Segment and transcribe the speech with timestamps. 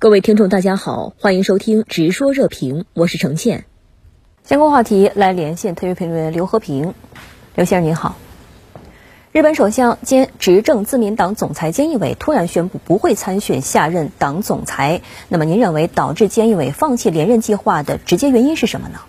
[0.00, 3.66] 各位听众，大家好，欢迎收听《直说热评》，我是程倩。
[4.42, 6.94] 相关话题来连线特约评论员刘和平。
[7.54, 8.16] 刘先生您好。
[9.30, 19.00] 日本首相兼执政自民党总裁菅义伟突然宣布不会参选下任党总裁，那么您认为导致菅义伟放弃连任计划的直接原因是什么呢？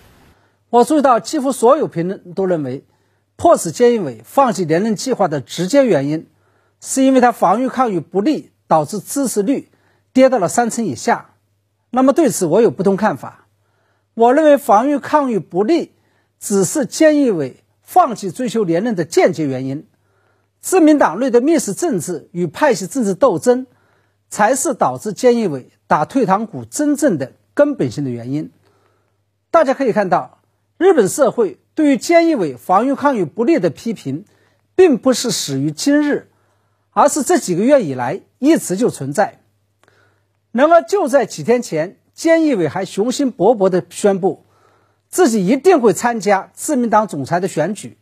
[0.70, 2.84] 我注意到，几乎所有评论都认为，
[3.38, 6.28] 迫使菅义伟放弃连任计划的直接原因，
[6.82, 9.70] 是因为他防御抗疫不力，导致支持率。
[10.14, 11.36] 跌到了三成以下，
[11.90, 13.48] 那么对此我有不同看法。
[14.14, 15.94] 我认为防御抗疫不力
[16.40, 19.88] 只是菅义伟放弃追求连任的间接原因，
[20.60, 23.68] 自民党内的密室政治与派系政治斗争，
[24.30, 28.52] 才是导致菅义伟打退堂鼓真正的根本性的原因。
[29.50, 30.40] 大家可以看到，
[30.78, 34.26] 日本社会对于菅义伟防御抗疫不力的批评，
[34.76, 36.30] 并不是始于今日，
[36.92, 39.41] 而是这几个月以来一直就存在。
[40.52, 44.46] 然而，就在几天前，菅义伟还雄心勃勃地宣布，
[45.10, 47.98] 自己一定会参加自民党总裁的选举。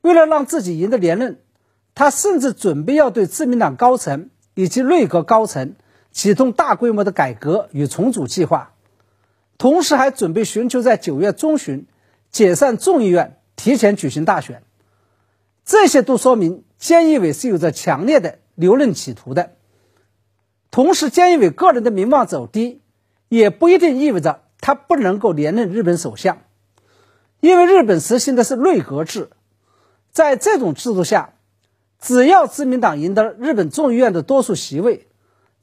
[0.00, 1.38] 为了让自己赢得连任，
[1.94, 5.76] 他甚至准备要对自民党高层以及内阁高层
[6.10, 8.72] 启动大规模的改革与重组计划，
[9.56, 11.86] 同时还准备寻求在九月中旬
[12.32, 14.62] 解散众议院，提前举行大选。
[15.64, 19.52] 这些都说明菅义伟是有着强烈的留任企图的。
[20.70, 22.80] 同时，菅义伟个人的名望走低，
[23.28, 26.38] 也不一定意味着他不能够连任日本首相，
[27.40, 29.30] 因为日本实行的是内阁制，
[30.12, 31.34] 在这种制度下，
[31.98, 35.08] 只要自民党赢得日本众议院的多数席位，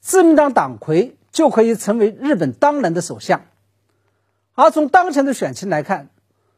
[0.01, 3.45] 自民党党魁就可以成为日本当然的首相。
[4.55, 6.09] 而从当前的选情来看，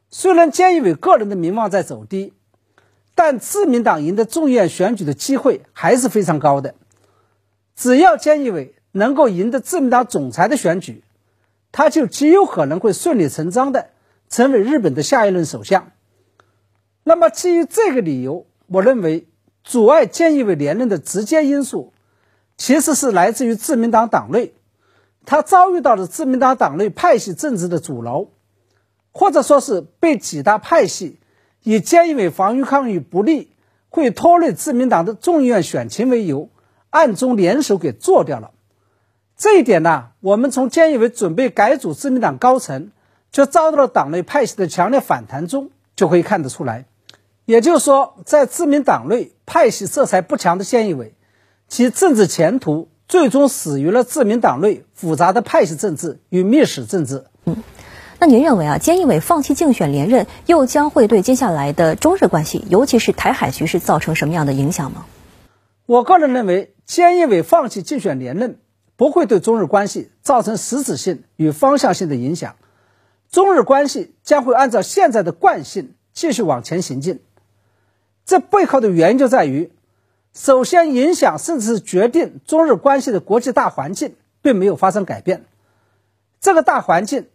[0.10, 2.34] 虽然菅义伟个人的名望在走低，
[3.14, 6.74] 但自民党赢得众议院选举的机会还是非常高的。
[7.80, 11.02] 只要菅义伟能够赢得自民党总裁的选举，
[11.72, 13.92] 他就极有可能会顺理成章的
[14.28, 15.94] 成为日本的下一任首相。
[17.06, 19.30] 那么，基于这个理由，我认为
[19.64, 21.94] 阻碍菅义伟连任的直接因素，
[22.58, 24.54] 其实是来自于自民党党内，
[25.26, 28.28] 他遭遇到了自民党党内派系政治的阻挠，
[29.14, 31.18] 或者说是被几大派系
[31.64, 33.54] 以菅义伟防御抗议不利，
[33.88, 36.50] 会拖累自民党的众议院选情为由。
[36.92, 38.52] 暗中联手给做掉了，
[39.38, 42.90] 这一点呢，我们从菅义伟准备改组自民党高层，
[43.32, 46.86] 就遭到了党内派系的强烈反弹中，就可以看得出来。
[47.46, 51.14] 也就是说，在自民党内派系色彩不强的菅义伟，
[51.68, 57.26] 其政治前途最终死于了自民党内复杂的派系政治与密室政治。
[57.46, 57.64] 嗯，
[58.20, 65.06] 那您认为啊，菅义伟放弃竞选连任，又将会对接下来的中日关系，尤其是台海局势造成什么样的影响吗？
[65.86, 66.74] 我个人认为。
[66.90, 68.58] 菅义伟放弃竞选连任，
[68.96, 72.56] 不会对中日关系造成实质性与方向性的影响，
[73.30, 77.22] 中日关系将会按照现在的惯性继续往前行进。
[78.26, 79.72] 这背后的原因就在于，
[80.34, 85.46] 首先影响甚至是决定中日关系的国际大环境并没有发生改变，
[86.42, 87.28] 这个大环境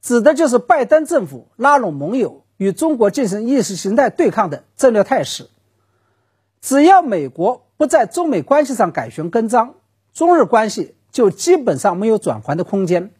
[0.00, 5.50] 指的就是拜登政府拉拢盟友与中国进行意识形态对抗的战略态势，
[6.62, 7.60] 只要美国。
[7.86, 9.74] 在中美关系上改弦更张，
[10.12, 13.12] 中日关系就基本上没有转圜的空间。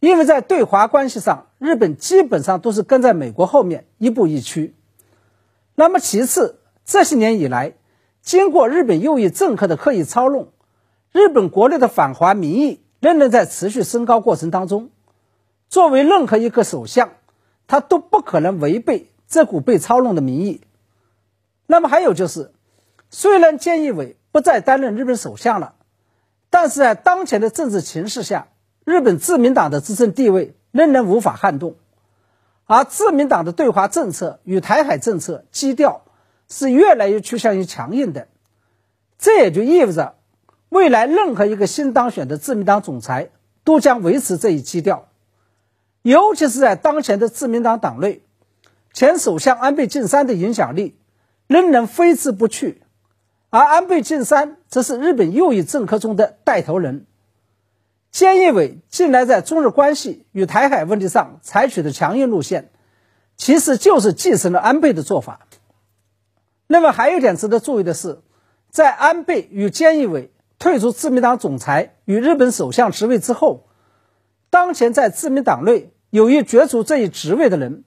[0.00, 4.74] 因为在对华关系上，日本基本上都是跟在美国后面亦步亦趋。
[5.74, 7.74] 那么其次，这些年以来，
[8.20, 10.48] 经过日本右翼政客的刻意操弄，
[11.12, 14.90] 日本国内的反华民意仍然在持续升高过程当中。
[15.68, 17.10] 作为任何一个首相，
[17.66, 20.60] 他都不可能违背这股被操弄的民意。
[21.66, 22.52] 那么还有就是。
[23.18, 25.76] 虽然菅义伟不再担任日本首相了，
[26.50, 28.48] 但是在当前的政治形势下，
[28.84, 31.76] 日本自民党的执政地位仍然无法撼动，
[32.66, 36.02] 而自民党的对华政策与台海政策基调
[36.46, 38.28] 是越来越趋向于强硬的，
[39.16, 40.16] 这也就意味着，
[40.68, 43.30] 未来任何一个新当选的自民党总裁
[43.64, 45.08] 都将维持这一基调，
[46.02, 48.20] 尤其是在当前的自民党党内，
[48.92, 50.98] 前首相安倍晋三的影响力
[51.46, 52.82] 仍然挥之不去。
[53.56, 57.06] 而安倍晋三则是日本右翼政客中的带头人。
[58.12, 62.68] 菅义伟近来在中日关系与台海问题上采取的强硬路线，
[63.38, 65.46] 其实就是继承了安倍的做法。
[66.66, 68.20] 那么还有一点值得注意的是，
[68.68, 73.68] 在安倍与菅义伟退出自民党总裁与日本首相职位之后，
[74.50, 77.84] 当前在自民党内有意角逐这一职位的人，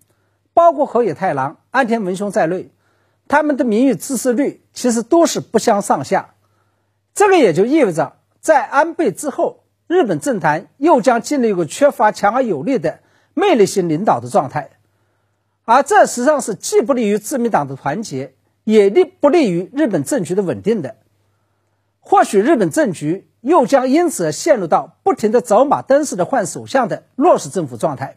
[0.55, 2.71] 包括河野太郎、安田文雄在内。
[3.29, 6.33] 他们的民意支持率其实都是不相上下，
[7.13, 13.01] 这个也就意味着，在安倍之后，日本政坛又将进入一个缺乏强而有力的
[13.35, 14.71] 魅力型领导的状态，
[15.63, 18.33] 而这实际上是既不利于自民党的团结，
[18.63, 20.95] 也利不利于日本政局的稳定的。
[21.99, 28.15] 或许日本政局又将因此而陷入到不停的走马灯似的换首相的弱势政府状态，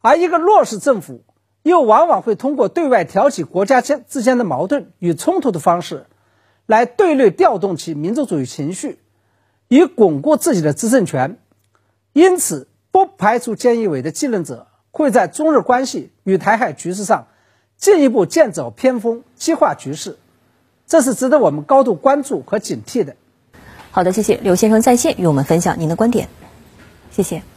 [0.00, 1.24] 而一个弱势政府
[1.66, 6.06] 又往往会通过对外挑起国家间之间的矛盾与冲突的方式，
[6.64, 9.00] 来对内调动其民族主义情绪。
[9.66, 11.38] 以巩固自己的执政权，
[12.12, 17.26] 因此不排除菅义伟的继任者会在中日关系与台海局势上
[17.76, 20.18] 进一步剑走偏锋，激化局势，
[20.86, 23.16] 这是值得我们高度关注和警惕的。
[23.90, 26.28] 好的，谢谢刘先生在线与我们分享您的观点，
[27.10, 27.55] 谢谢。